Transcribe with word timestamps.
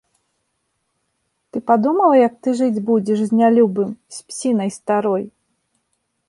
Ты 1.51 1.57
падумала, 1.69 2.15
як 2.27 2.33
ты 2.47 2.53
жыць 2.61 2.83
будзеш 2.89 3.19
з 3.27 3.31
нялюбым, 3.41 3.93
з 4.17 4.25
псінай 4.31 4.69
старой? 4.79 5.23